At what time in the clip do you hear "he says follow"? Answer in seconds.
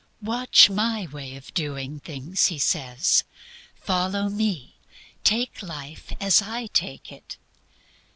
2.47-4.29